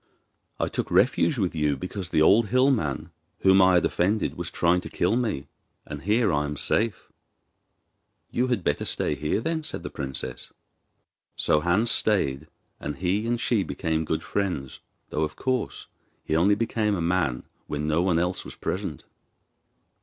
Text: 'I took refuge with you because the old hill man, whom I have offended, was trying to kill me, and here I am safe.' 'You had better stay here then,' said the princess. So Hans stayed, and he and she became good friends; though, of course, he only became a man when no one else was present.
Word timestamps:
'I 0.59 0.69
took 0.69 0.89
refuge 0.89 1.37
with 1.37 1.53
you 1.53 1.77
because 1.77 2.09
the 2.09 2.23
old 2.23 2.47
hill 2.47 2.71
man, 2.71 3.11
whom 3.41 3.61
I 3.61 3.75
have 3.75 3.85
offended, 3.85 4.35
was 4.35 4.49
trying 4.49 4.81
to 4.81 4.89
kill 4.89 5.15
me, 5.15 5.45
and 5.85 6.01
here 6.01 6.33
I 6.33 6.45
am 6.45 6.57
safe.' 6.57 7.11
'You 8.31 8.47
had 8.47 8.63
better 8.63 8.83
stay 8.83 9.13
here 9.13 9.39
then,' 9.39 9.61
said 9.61 9.83
the 9.83 9.91
princess. 9.91 10.51
So 11.35 11.59
Hans 11.59 11.91
stayed, 11.91 12.47
and 12.79 12.95
he 12.95 13.27
and 13.27 13.39
she 13.39 13.61
became 13.61 14.03
good 14.03 14.23
friends; 14.23 14.79
though, 15.11 15.21
of 15.21 15.35
course, 15.35 15.85
he 16.23 16.35
only 16.35 16.55
became 16.55 16.95
a 16.95 16.99
man 16.99 17.43
when 17.67 17.87
no 17.87 18.01
one 18.01 18.17
else 18.17 18.43
was 18.43 18.55
present. 18.55 19.05